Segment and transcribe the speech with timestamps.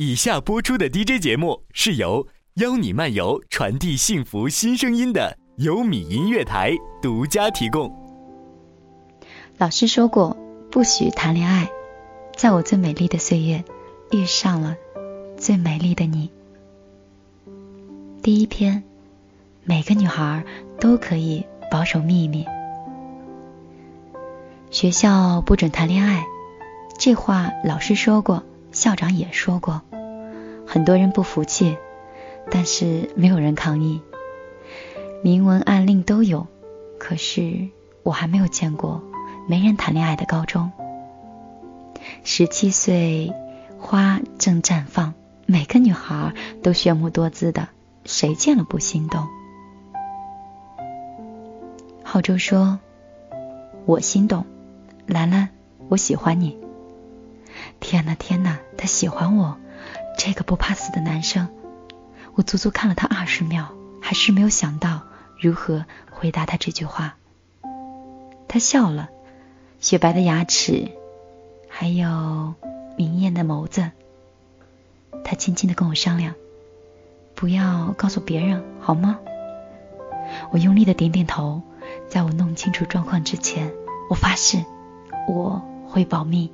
[0.00, 6.70] 以下播出的 DJ 节目是由邀你漫游传递幸福新声音的优米音乐台
[7.02, 7.92] 独家提供。
[9.56, 10.36] 老师说过，
[10.70, 11.68] 不许谈恋爱。
[12.36, 13.64] 在我最美丽的岁月，
[14.12, 14.76] 遇上了
[15.36, 16.30] 最美丽的你。
[18.22, 18.84] 第一篇，
[19.64, 20.44] 每个女孩
[20.78, 22.46] 都可以保守秘密。
[24.70, 26.24] 学校不准谈恋爱，
[27.00, 28.44] 这话老师说过，
[28.78, 29.82] 校长也说过，
[30.64, 31.76] 很多人不服气，
[32.48, 34.00] 但是没有人抗议。
[35.20, 36.46] 明文暗令都有，
[36.96, 37.70] 可是
[38.04, 39.02] 我还没有见过
[39.48, 40.70] 没人谈恋爱的高中。
[42.22, 43.34] 十七岁，
[43.80, 45.12] 花正绽放，
[45.44, 46.32] 每个女孩
[46.62, 47.66] 都炫目多姿的，
[48.04, 49.26] 谁见了不心动？
[52.04, 52.78] 浩洲说
[53.86, 54.46] ：“我心动，
[55.04, 55.48] 兰兰，
[55.88, 56.56] 我喜欢你。”
[57.88, 59.56] 天哪，天哪，他喜欢我，
[60.18, 61.48] 这个不怕死的男生！
[62.34, 63.68] 我足足看了他二十秒，
[64.02, 65.04] 还是没有想到
[65.40, 67.16] 如何回答他这句话。
[68.46, 69.08] 他笑了，
[69.80, 70.90] 雪白的牙齿。
[71.66, 72.52] 还有
[72.98, 73.90] 明艳的眸子，
[75.24, 76.34] 他轻轻的跟我商量，
[77.34, 79.18] 不要告诉别人，好吗？
[80.50, 81.62] 我用力的点点头，
[82.06, 83.72] 在我弄清楚状况之前，
[84.10, 84.62] 我发誓
[85.26, 86.52] 我会保密。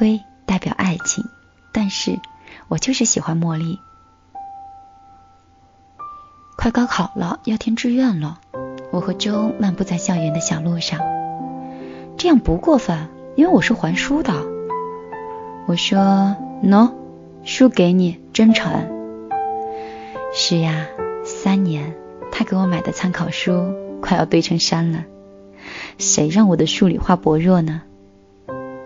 [0.00, 1.22] 瑰代表爱情，
[1.72, 2.18] 但是。
[2.68, 3.80] 我就是喜欢茉莉。
[6.56, 8.40] 快高考了，要填志愿了。
[8.92, 11.00] 我和周漫步在校园的小路上，
[12.16, 14.32] 这样不过分，因为我是还书的。
[15.66, 16.92] 我说：no，，
[17.42, 18.70] 书给你，真诚。
[20.32, 20.86] 是呀，
[21.24, 21.94] 三年，
[22.30, 25.04] 他给我买的参考书快要堆成山了。
[25.98, 27.82] 谁让我的数理化薄弱呢？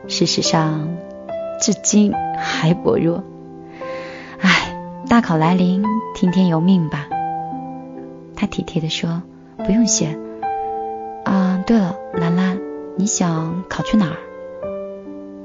[0.06, 0.88] 事实上，
[1.60, 3.24] 至今还薄弱。
[4.40, 4.76] 唉
[5.08, 5.82] 大考来临，
[6.14, 7.08] 听天由命吧。
[8.36, 9.22] 他体贴的说
[9.64, 10.18] ：“不用谢。”
[11.24, 12.60] 啊，对了，兰兰，
[12.96, 14.16] 你想考去哪儿？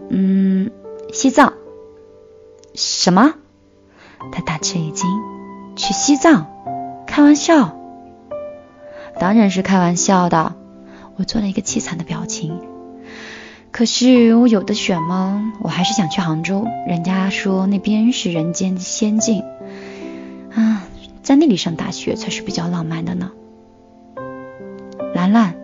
[0.10, 0.72] 嗯，
[1.14, 1.54] 西藏。
[2.74, 3.34] 什么？
[4.32, 5.10] 他大吃一惊。
[5.76, 6.48] 去西藏？
[7.08, 7.78] 开玩笑？
[9.20, 10.56] 当然是开玩笑的。
[11.16, 12.60] 我做了一个凄惨的表情。
[13.80, 15.54] 可是我有的选吗？
[15.62, 19.42] 我还是想去杭州，人家说那边是人间仙境
[20.54, 20.84] 啊，
[21.24, 23.32] 在那里上大学才是比较浪漫的呢。
[25.16, 25.56] 兰兰，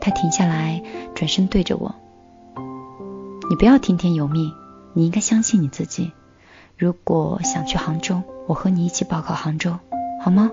[0.00, 0.82] 他停下来，
[1.14, 1.94] 转身对着我，
[3.48, 4.52] 你不要听天由命，
[4.92, 6.10] 你应该相信你自己。
[6.76, 9.76] 如果想去杭州，我和你一起报考杭州，
[10.20, 10.50] 好吗？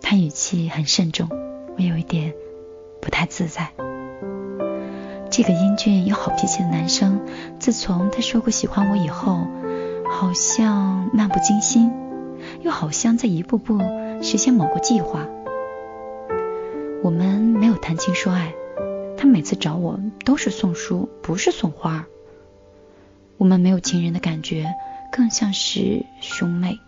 [0.00, 1.28] 他语气很慎重，
[1.76, 2.32] 我有一点。
[3.00, 3.70] 不太自在。
[5.30, 7.20] 这个英俊又好脾气的男生，
[7.58, 9.46] 自从他说过喜欢我以后，
[10.10, 11.92] 好像漫不经心，
[12.62, 13.78] 又好像在一步步
[14.22, 15.26] 实现某个计划。
[17.02, 18.52] 我们没有谈情说爱，
[19.16, 22.04] 他每次找我都是送书，不是送花。
[23.38, 24.74] 我们没有情人的感觉，
[25.12, 26.78] 更像是兄妹。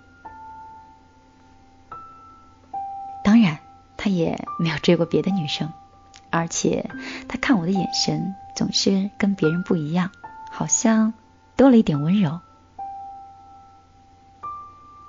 [3.24, 3.60] 当然，
[3.96, 5.72] 他也没有追过别的女生。
[6.32, 6.90] 而且
[7.28, 10.10] 他看我的眼神总是跟别人不一样，
[10.50, 11.12] 好像
[11.56, 12.40] 多了一点温柔。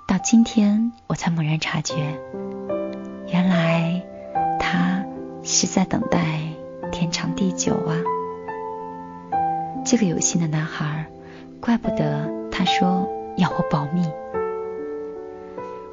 [0.06, 2.20] 到今天我才猛然察觉，
[3.26, 4.02] 原来
[4.60, 5.02] 他
[5.42, 6.40] 是在等待
[6.92, 7.96] 天长地久啊！
[9.82, 11.06] 这个有心的男孩，
[11.58, 13.08] 怪不得他说
[13.38, 14.06] 要我保密。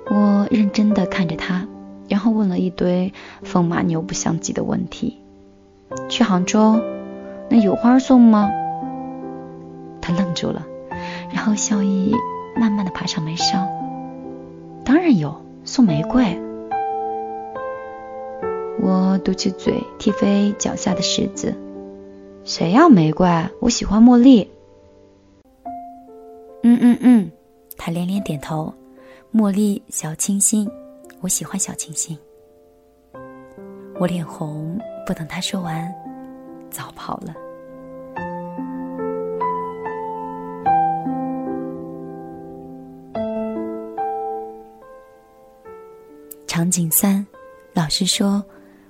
[0.07, 1.65] 我认真的看着他，
[2.09, 3.13] 然后问了一堆
[3.43, 5.20] 风马牛不相及的问题。
[6.11, 6.77] 去杭州，
[7.49, 8.51] 那有花送吗？
[10.01, 10.67] 他愣住了，
[11.33, 12.13] 然后笑意
[12.57, 13.65] 慢慢的爬上眉梢。
[14.83, 16.37] 当然有，送玫瑰。
[18.81, 21.55] 我嘟起嘴，踢飞脚下的石子。
[22.43, 23.25] 谁要玫瑰？
[23.61, 24.51] 我喜欢茉莉。
[26.63, 27.31] 嗯嗯嗯，
[27.77, 28.73] 他连连点头。
[29.33, 30.69] 茉莉，小清新，
[31.21, 32.17] 我喜欢小清新。
[33.97, 34.77] 我脸红。
[35.03, 35.91] 不等他说完，
[36.71, 37.35] 早跑了。
[46.47, 47.25] 场景三，
[47.73, 48.43] 老师说：“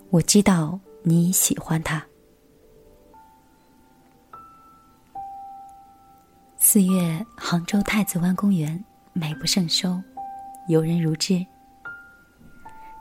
[0.10, 2.04] 我知道你喜欢他。”
[6.58, 8.84] 四月，杭州太子湾公园，
[9.14, 10.02] 美不胜收，
[10.68, 11.46] 游人如织。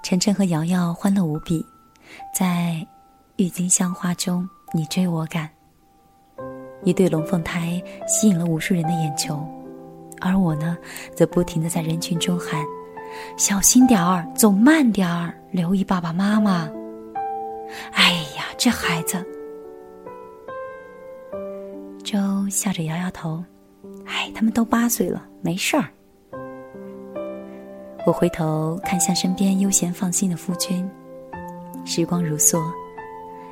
[0.02, 1.64] 晨晨和瑶瑶欢乐无比，
[2.34, 2.86] 在
[3.36, 5.48] 郁金香花中你追我赶。
[6.84, 9.38] 一对龙凤胎吸引了无数人的眼球，
[10.20, 10.76] 而我呢，
[11.14, 12.64] 则不停的在人群中喊
[13.36, 16.70] ：“小心点儿，走慢点儿，留意爸爸妈妈。”
[17.92, 19.24] 哎呀，这孩子！
[22.02, 22.18] 周
[22.48, 23.44] 笑着摇摇头
[24.06, 25.84] ：“哎，他们都八岁了，没事儿。”
[28.06, 30.88] 我回头看向身边悠闲放心的夫君，
[31.84, 32.58] 时光如梭，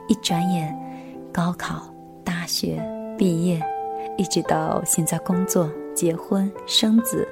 [0.09, 0.75] 一转眼，
[1.33, 1.93] 高考、
[2.25, 2.83] 大学。
[3.19, 3.61] 毕业，
[4.17, 7.27] 一直到现在工作、结婚、生子，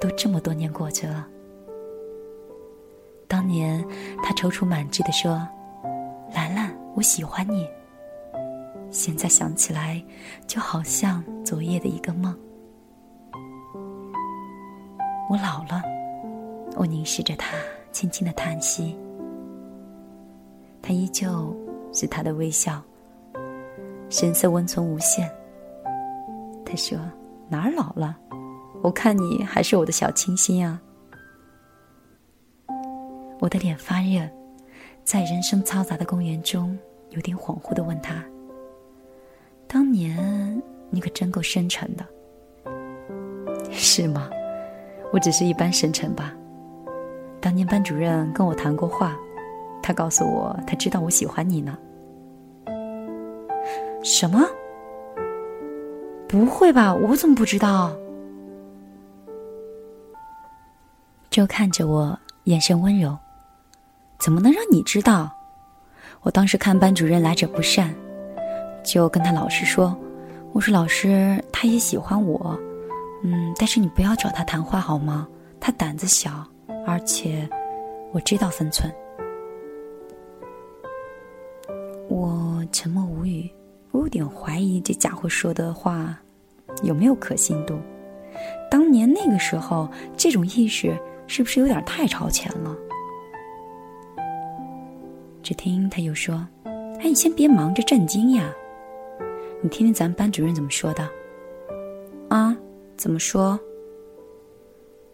[0.00, 1.24] 都这么多年过去了。
[3.28, 3.86] 当年
[4.20, 5.46] 他踌躇满志的说
[6.34, 7.68] ：“兰兰，我喜欢你。”
[8.90, 10.02] 现在想起来，
[10.46, 12.36] 就好像昨夜的一个梦。
[15.30, 15.82] 我老了，
[16.74, 17.54] 我凝视着他，
[17.92, 18.98] 轻轻的叹息。
[20.82, 21.54] 他依旧
[21.92, 22.82] 是他的微笑。
[24.10, 25.30] 神色温存无限。
[26.64, 26.98] 他说
[27.48, 28.16] ：“哪儿老了？
[28.82, 30.80] 我看你还是我的小清新啊！”
[33.40, 34.28] 我的脸发热，
[35.04, 36.76] 在人声嘈杂的公园中，
[37.10, 38.22] 有点恍惚的问他
[39.66, 40.60] ：“当年
[40.90, 42.04] 你可真够深沉的，
[43.70, 44.28] 是吗？
[45.12, 46.34] 我只是一般深沉吧。
[47.40, 49.16] 当年班主任跟我谈过话，
[49.82, 51.78] 他告诉我，他知道我喜欢你呢。”
[54.10, 54.40] 什么？
[56.26, 56.94] 不会吧？
[56.94, 57.94] 我怎么不知道？
[61.28, 63.14] 周看着我，眼神温柔。
[64.18, 65.30] 怎么能让你知道？
[66.22, 67.94] 我当时看班主任来者不善，
[68.82, 69.94] 就跟他老师说
[70.54, 72.58] ：“我说老师，他也喜欢我，
[73.22, 75.28] 嗯，但是你不要找他谈话好吗？
[75.60, 76.42] 他胆子小，
[76.86, 77.46] 而且
[78.12, 78.90] 我知道分寸。”
[82.08, 83.46] 我沉默无语。
[83.90, 86.18] 我有点怀疑这家伙说的话
[86.82, 87.78] 有没有可信度。
[88.70, 90.96] 当年那个时候，这种意识
[91.26, 92.76] 是不是有点太超前了？
[95.42, 96.46] 只听他又说
[97.00, 98.52] ：“哎，你先别忙着震惊呀，
[99.62, 101.08] 你听听咱班主任怎么说的。”
[102.28, 102.56] 啊？
[102.96, 103.58] 怎么说？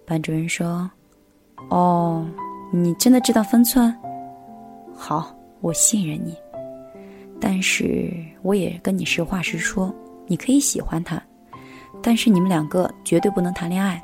[0.05, 0.91] 班主任说
[1.71, 2.27] ：“哦，
[2.73, 3.95] 你真的知道分寸？
[4.95, 6.37] 好，我信任你。”
[7.47, 8.11] 但是
[8.41, 9.95] 我也跟你实话实说，
[10.27, 11.23] 你可以喜欢他，
[12.03, 14.01] 但是你们两个绝对不能谈恋爱。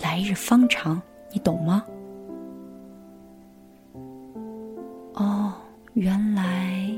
[0.00, 1.00] 来日方长，
[1.30, 1.84] 你懂吗？
[5.12, 5.54] 哦，
[5.92, 6.92] 原来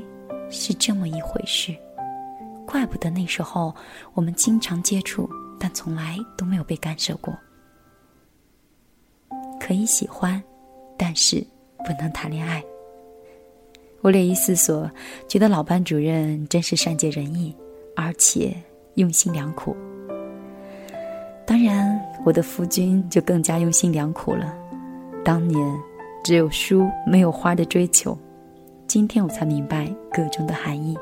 [0.49, 1.71] 是这么一回事，
[2.65, 3.71] 怪不得那时候
[4.15, 5.29] 我们经常接触，
[5.59, 7.31] 但从来都没有被干涉过。
[9.59, 10.43] 可以喜欢，
[10.97, 11.45] 但是
[11.85, 12.63] 不能谈恋爱。
[14.07, 14.89] 我略一思索，
[15.27, 17.53] 觉得老班主任真是善解人意，
[17.93, 18.55] 而且
[18.93, 19.75] 用心良苦。
[21.45, 24.55] 当然，我的夫君就更加用心良苦了。
[25.25, 25.59] 当年
[26.23, 28.17] 只有书没有花的追求，
[28.87, 30.97] 今天我才明白个中的含义。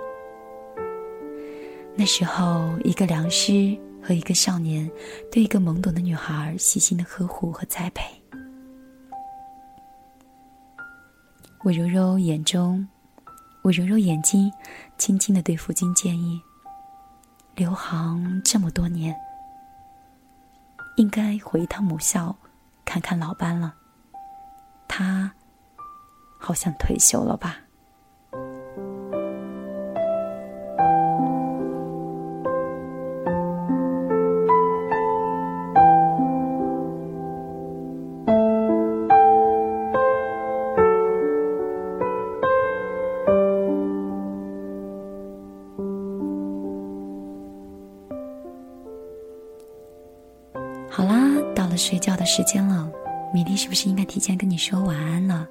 [1.94, 4.90] 那时候，一个良师和一个少年
[5.32, 8.04] 对一个懵懂的女孩细心的呵护和栽培。
[11.64, 12.88] 我揉揉眼中，
[13.66, 14.54] 我揉揉眼睛，
[14.96, 16.40] 轻轻的对父亲建议
[17.58, 19.16] ：“留行这么多年，
[20.98, 22.36] 应该回一趟母校，
[22.86, 23.74] 看看老班了。
[24.88, 25.32] 他
[26.38, 27.58] 好像退休了吧。”
[52.26, 52.92] 时间了，
[53.34, 55.48] 米粒是不是应该提前跟你说晚安了？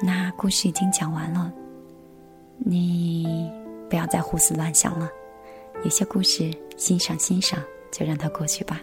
[0.00, 1.52] 那故事已经讲完了，
[2.58, 3.50] 你
[3.90, 5.08] 不要再胡思乱想了。
[5.82, 7.60] 有些故事欣赏欣赏，
[7.90, 8.80] 就让它过去吧。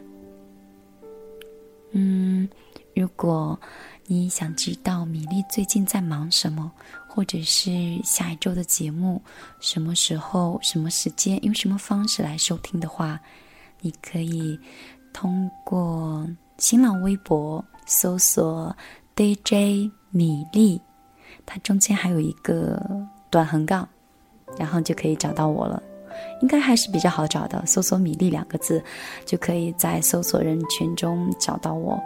[1.91, 2.47] 嗯，
[2.95, 3.59] 如果
[4.05, 6.71] 你想知道米粒最近在忙什么，
[7.07, 7.71] 或者是
[8.03, 9.21] 下一周的节目
[9.59, 13.19] 什么时候、什么时间、用什么方式来收听的话，
[13.79, 14.59] 你可以。
[15.13, 16.27] 通过
[16.57, 18.75] 新浪微博搜索
[19.15, 20.81] DJ 米粒，
[21.45, 22.81] 它中间还有一个
[23.29, 23.87] 短横杠，
[24.57, 25.81] 然后就可以找到我了。
[26.41, 28.83] 应该还是比较好找的，搜索“米粒”两个字，
[29.25, 32.01] 就可以在搜索人群中找到我。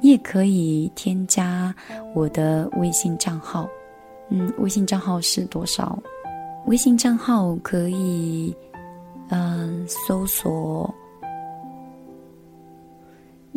[0.00, 1.74] 你也可以添加
[2.14, 3.68] 我的微信账号，
[4.30, 5.98] 嗯，微信账号是多少？
[6.66, 8.54] 微信账号可以，
[9.30, 10.94] 嗯，搜索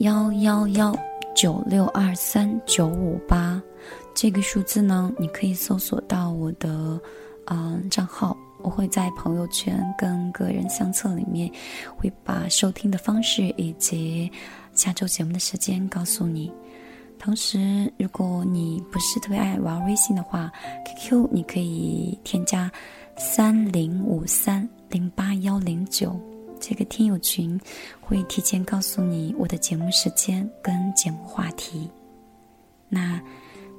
[0.01, 0.95] 幺幺幺
[1.35, 3.61] 九六二三九五八
[4.15, 6.99] 这个数字呢，你可以搜索到我的
[7.45, 8.35] 嗯账号。
[8.63, 11.51] 我会在朋友圈跟个人相册里面，
[11.95, 14.31] 会把收听的方式以及
[14.73, 16.51] 下周节目的时间告诉你。
[17.19, 20.51] 同时，如果你不是特别爱玩微信的话
[20.83, 22.71] ，QQ 你可以添加
[23.17, 26.19] 三零五三零八幺零九
[26.61, 27.59] 这个听友群，
[27.99, 31.89] 会提前告诉你我的节目时间跟节目话题。
[32.87, 33.21] 那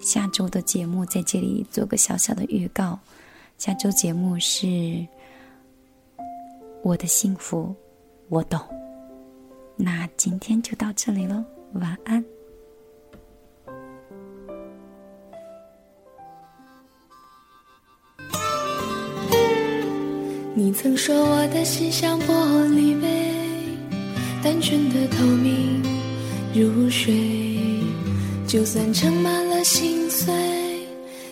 [0.00, 2.98] 下周的节目在这里做个小小的预告。
[3.56, 5.06] 下周节目是
[6.82, 7.72] 我的幸福，
[8.28, 8.60] 我懂。
[9.76, 12.31] 那今天就到这里喽，晚安。
[20.64, 22.32] 你曾说我的心像玻
[22.68, 23.08] 璃杯，
[24.44, 25.82] 单纯的透明
[26.54, 27.12] 如水，
[28.46, 30.32] 就算盛满了心碎。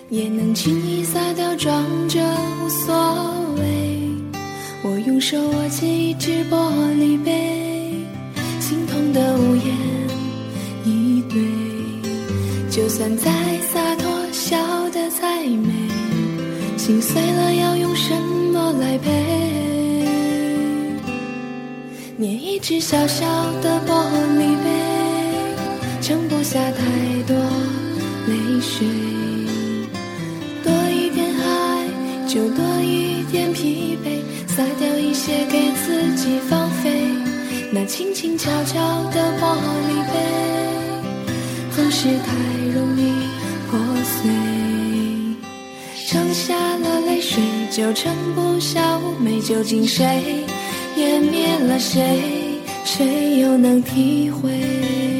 [0.08, 2.20] 也能轻易洒掉，装着
[2.60, 2.92] 无所
[3.56, 4.00] 谓。
[4.82, 6.56] 我用手握紧一只玻
[6.94, 7.94] 璃杯，
[8.58, 9.76] 心痛的无言
[10.84, 11.40] 以对。
[12.68, 13.30] 就算再
[13.72, 14.58] 洒脱，笑
[14.90, 15.70] 得再美，
[16.76, 18.29] 心碎了要用什么
[18.72, 19.10] 来陪？
[22.16, 23.26] 捏一只小小
[23.62, 24.04] 的玻
[24.38, 24.68] 璃杯，
[26.02, 26.82] 盛不下太
[27.26, 27.34] 多
[28.26, 28.86] 泪水。
[30.62, 31.88] 多一点爱
[32.28, 37.06] 就多一点疲惫，撒掉一些给自己放飞。
[37.72, 39.56] 那轻轻悄悄的玻
[39.88, 40.14] 璃杯，
[41.74, 42.34] 总是太
[42.74, 43.12] 容易
[43.70, 44.69] 破碎。
[46.32, 49.40] 下了泪水，就撑不下妩媚。
[49.40, 50.44] 究竟谁
[50.96, 52.60] 湮灭了谁？
[52.84, 55.19] 谁又能体会？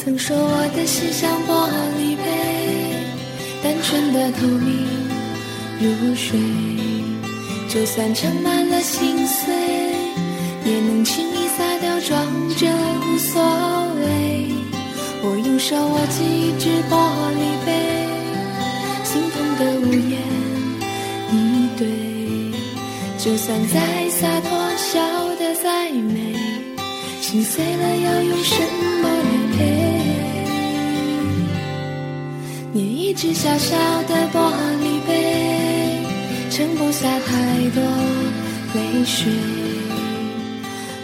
[0.00, 2.22] 曾说我的心像玻璃杯，
[3.62, 4.86] 单纯的透明
[5.80, 6.38] 如水，
[7.68, 9.52] 就算盛满了心碎，
[10.64, 12.24] 也能轻易洒掉，装
[12.56, 12.68] 着
[13.04, 13.42] 无所
[13.96, 14.52] 谓。
[15.24, 16.94] 我用手握紧一只玻
[17.34, 17.68] 璃杯，
[19.04, 20.22] 心痛的无言
[21.32, 21.86] 以对，
[23.18, 23.80] 就算再
[33.20, 34.38] 只小小的玻
[34.80, 35.98] 璃杯，
[36.52, 37.82] 盛不下太多
[38.74, 39.32] 泪水。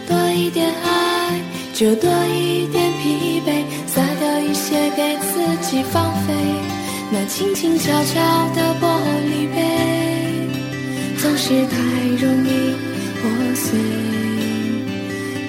[0.07, 1.41] 多一点爱，
[1.73, 6.33] 就多一点疲惫，撒掉一些给自己放飞。
[7.11, 8.21] 那轻轻悄悄
[8.55, 8.87] 的玻
[9.27, 10.47] 璃杯，
[11.17, 11.77] 总是太
[12.17, 12.75] 容易
[13.19, 13.77] 破碎。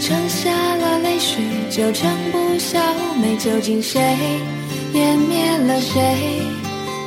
[0.00, 2.82] 盛下了泪水，就盛不下
[3.22, 3.36] 美。
[3.36, 4.00] 究竟谁？
[4.96, 4.98] 湮
[5.28, 6.40] 灭了谁？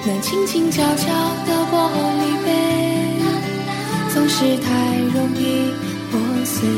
[0.05, 1.08] 那轻轻悄悄
[1.48, 1.89] 的玻
[2.22, 2.48] 璃杯，
[4.13, 4.69] 总是太
[5.12, 5.74] 容易
[6.12, 6.69] 破碎。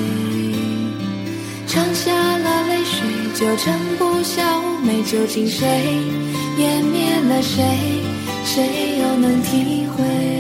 [1.68, 5.04] 尝下了泪水，就盛不下妩媚。
[5.04, 5.68] 究竟谁
[6.58, 7.62] 湮灭了谁？
[8.46, 10.31] 谁又能体会？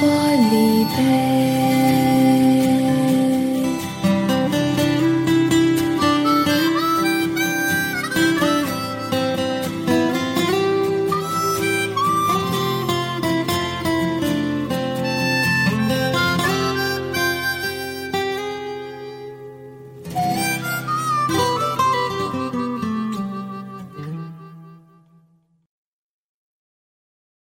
[0.00, 0.06] 玻
[0.50, 1.47] 璃杯